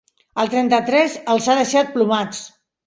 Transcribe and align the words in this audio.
El 0.43 0.49
trenta-tres 0.53 1.19
els 1.37 1.51
ha 1.53 1.59
deixat 1.63 1.97
plomats. 1.99 2.45